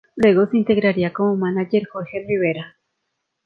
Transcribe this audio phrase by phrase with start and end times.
[0.15, 2.75] Luego se integraría como manager Jorge Rivera.